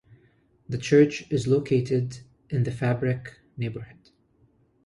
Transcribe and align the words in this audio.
The 0.67 0.79
church 0.79 1.31
is 1.31 1.45
located 1.45 2.21
in 2.49 2.63
the 2.63 2.71
Fabric 2.71 3.37
neighborhood. 3.55 4.09